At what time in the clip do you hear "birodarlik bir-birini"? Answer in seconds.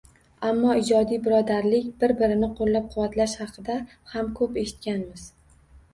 1.27-2.49